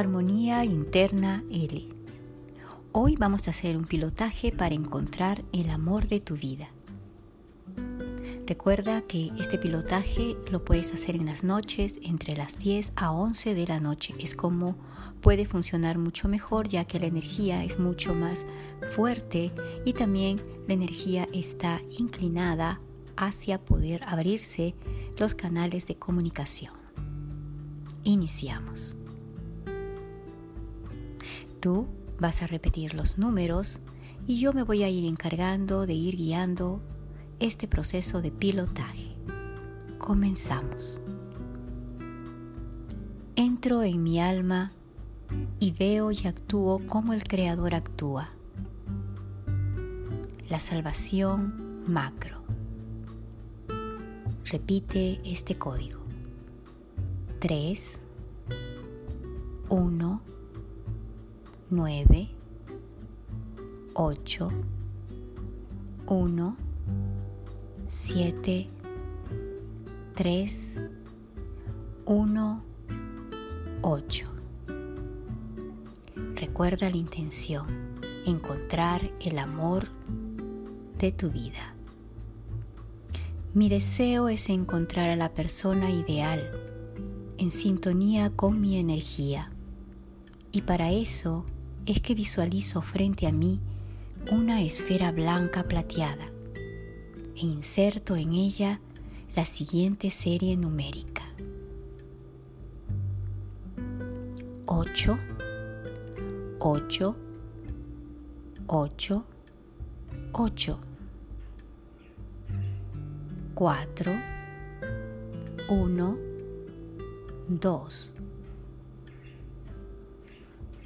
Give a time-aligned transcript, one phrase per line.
[0.00, 1.86] Armonía Interna L.
[2.92, 6.70] Hoy vamos a hacer un pilotaje para encontrar el amor de tu vida.
[8.46, 13.52] Recuerda que este pilotaje lo puedes hacer en las noches entre las 10 a 11
[13.52, 14.14] de la noche.
[14.18, 14.74] Es como
[15.20, 18.46] puede funcionar mucho mejor ya que la energía es mucho más
[18.92, 19.52] fuerte
[19.84, 22.80] y también la energía está inclinada
[23.18, 24.74] hacia poder abrirse
[25.18, 26.72] los canales de comunicación.
[28.02, 28.96] Iniciamos.
[31.60, 31.86] Tú
[32.18, 33.80] vas a repetir los números
[34.26, 36.80] y yo me voy a ir encargando de ir guiando
[37.38, 39.14] este proceso de pilotaje.
[39.98, 41.02] Comenzamos.
[43.36, 44.72] Entro en mi alma
[45.58, 48.30] y veo y actúo como el Creador actúa.
[50.48, 52.42] La salvación macro.
[54.46, 56.00] Repite este código.
[57.38, 58.00] 3,
[59.68, 60.22] 1,
[61.72, 62.28] 9,
[63.94, 64.50] 8,
[66.08, 66.56] 1,
[67.86, 68.68] 7,
[70.16, 70.80] 3,
[72.06, 72.62] 1,
[73.82, 74.26] 8.
[76.34, 77.66] Recuerda la intención,
[78.26, 79.90] encontrar el amor
[80.98, 81.76] de tu vida.
[83.54, 86.50] Mi deseo es encontrar a la persona ideal,
[87.38, 89.52] en sintonía con mi energía.
[90.50, 91.44] Y para eso
[91.90, 93.58] es que visualizo frente a mí
[94.30, 96.30] una esfera blanca plateada
[97.34, 98.80] e inserto en ella
[99.34, 101.24] la siguiente serie numérica.
[104.66, 105.18] 8,
[106.60, 107.16] 8,
[108.68, 109.24] 8,
[110.32, 110.78] 8,
[113.54, 114.12] 4,
[115.68, 116.18] 1,
[117.48, 118.12] 2,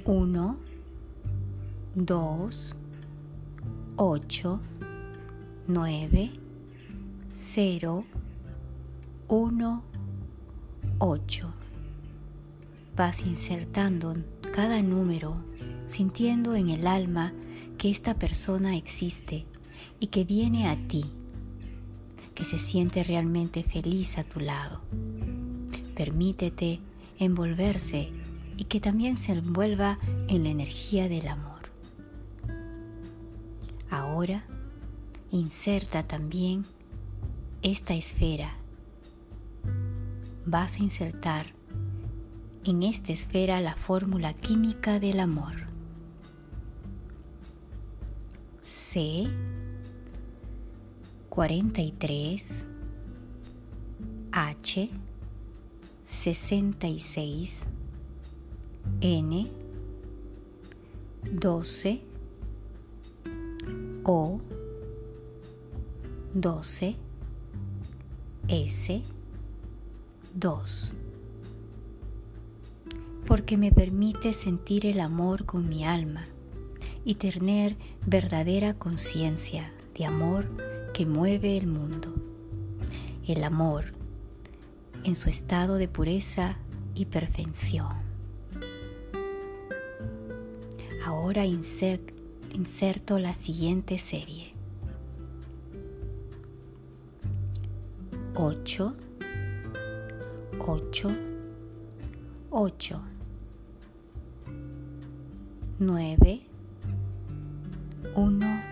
[0.05, 0.64] 1,
[1.97, 2.75] 2,
[3.95, 4.59] 8,
[5.67, 6.31] 9,
[7.33, 8.05] 0,
[9.29, 9.83] 1,
[10.97, 11.53] 8.
[12.97, 14.17] Vas insertando
[14.53, 15.37] cada número,
[15.87, 17.31] sintiendo en el alma
[17.77, 19.45] que esta persona existe
[20.01, 21.05] y que viene a ti,
[22.33, 24.81] que se siente realmente feliz a tu lado.
[25.95, 26.81] Permítete
[27.19, 28.09] envolverse
[28.57, 31.54] y que también se envuelva en la energía del amor.
[33.89, 34.43] Ahora
[35.31, 36.65] inserta también
[37.61, 38.55] esta esfera.
[40.45, 41.47] Vas a insertar
[42.63, 45.53] en esta esfera la fórmula química del amor.
[48.63, 49.27] C
[51.29, 52.65] 43
[54.31, 54.89] H
[56.03, 57.65] 66
[59.01, 59.51] N
[61.31, 62.14] 12
[64.07, 64.39] O
[66.35, 66.95] 12
[68.47, 69.01] S
[70.35, 70.95] 2
[73.25, 76.25] porque me permite sentir el amor con mi alma
[77.03, 80.45] y tener verdadera conciencia de amor
[80.93, 82.13] que mueve el mundo.
[83.27, 83.85] El amor
[85.03, 86.57] en su estado de pureza
[86.93, 88.05] y perfección.
[91.03, 91.45] Ahora
[92.55, 94.53] inserto la siguiente serie.
[98.33, 98.95] 8,
[100.57, 101.17] 8,
[102.49, 103.01] 8,
[105.79, 106.41] 9,
[108.13, 108.63] 1,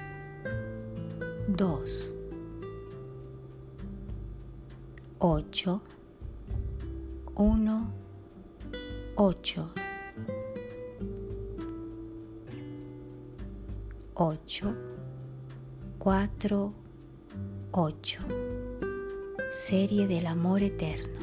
[1.48, 2.14] 2,
[5.18, 5.82] 8,
[7.36, 7.94] 1,
[9.16, 9.83] 8,
[14.16, 14.76] 8,
[15.98, 16.74] 4,
[17.72, 18.20] 8.
[19.52, 21.20] Serie del amor eterno.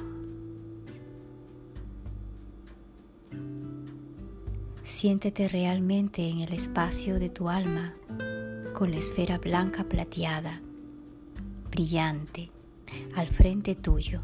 [4.83, 7.95] Siéntete realmente en el espacio de tu alma
[8.73, 10.61] con la esfera blanca plateada,
[11.71, 12.51] brillante,
[13.15, 14.21] al frente tuyo,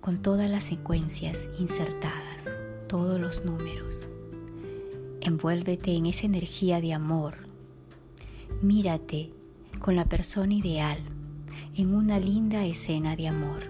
[0.00, 2.44] con todas las secuencias insertadas,
[2.86, 4.08] todos los números.
[5.20, 7.52] Envuélvete en esa energía de amor
[8.62, 9.30] Mírate
[9.80, 10.98] con la persona ideal
[11.76, 13.62] en una linda escena de amor.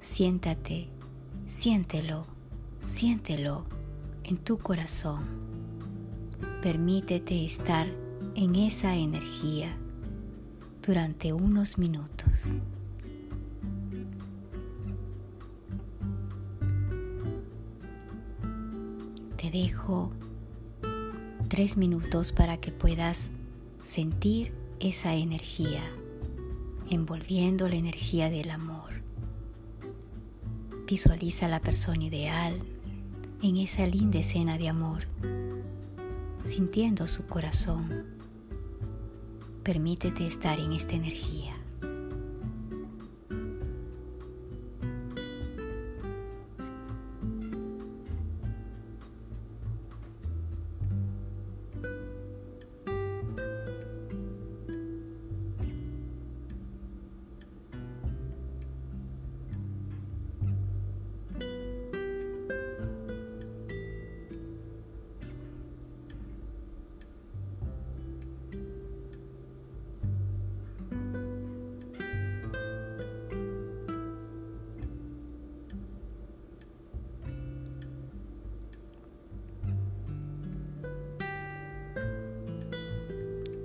[0.00, 0.88] Siéntate,
[1.48, 2.26] siéntelo,
[2.86, 3.64] siéntelo
[4.22, 5.24] en tu corazón.
[6.62, 7.88] Permítete estar
[8.34, 9.76] en esa energía
[10.86, 12.54] durante unos minutos.
[19.36, 20.12] Te dejo
[21.54, 23.30] tres minutos para que puedas
[23.78, 25.84] sentir esa energía,
[26.90, 28.90] envolviendo la energía del amor.
[30.84, 32.58] Visualiza a la persona ideal
[33.40, 35.06] en esa linda escena de amor,
[36.42, 38.04] sintiendo su corazón.
[39.62, 41.54] Permítete estar en esta energía.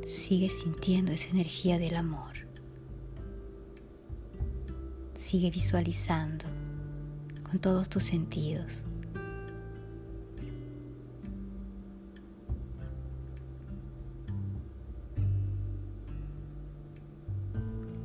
[0.09, 2.33] Sigue sintiendo esa energía del amor.
[5.13, 6.45] Sigue visualizando
[7.43, 8.83] con todos tus sentidos.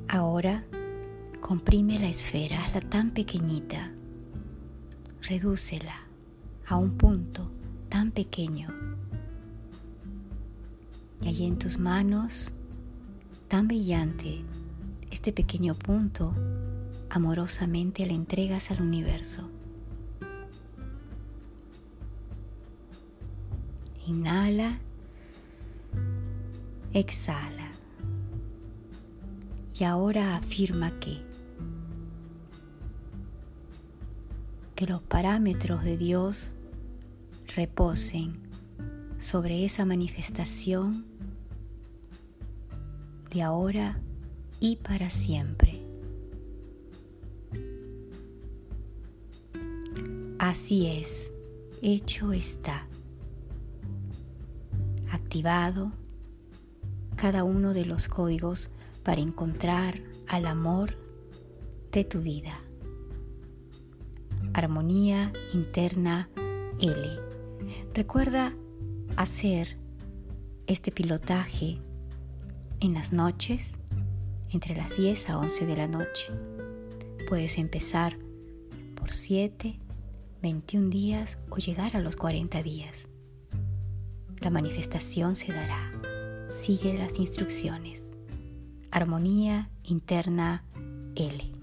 [0.09, 0.63] Ahora
[1.41, 3.91] comprime la esfera, hazla tan pequeñita,
[5.23, 6.03] redúcela
[6.67, 7.51] a un punto
[7.89, 8.94] tan pequeño
[11.21, 12.55] y allí en tus manos,
[13.49, 14.45] tan brillante,
[15.11, 16.35] este pequeño punto,
[17.09, 19.49] amorosamente le entregas al universo.
[24.07, 24.81] Inhala,
[26.93, 27.73] exhala.
[29.79, 31.23] Y ahora afirma que,
[34.75, 36.53] que los parámetros de Dios
[37.57, 38.44] reposen
[39.25, 41.07] sobre esa manifestación
[43.31, 43.99] de ahora
[44.61, 45.81] y para siempre.
[50.39, 51.33] Así es,
[51.81, 52.87] hecho está.
[55.11, 55.91] Activado
[57.17, 58.69] cada uno de los códigos
[59.05, 60.99] para encontrar al amor
[61.93, 62.61] de tu vida.
[64.53, 66.29] Armonía interna
[66.79, 67.21] L.
[67.95, 68.55] Recuerda
[69.17, 69.77] hacer
[70.67, 71.79] este pilotaje
[72.81, 73.75] en las noches,
[74.51, 76.33] entre las 10 a 11 de la noche.
[77.29, 78.17] Puedes empezar
[78.95, 79.79] por 7,
[80.43, 83.07] 21 días o llegar a los 40 días.
[84.41, 85.91] La manifestación se dará.
[86.49, 88.03] Sigue las instrucciones.
[88.91, 90.65] Armonía interna
[91.17, 91.54] L.